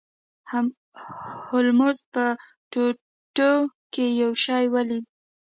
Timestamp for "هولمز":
1.45-1.97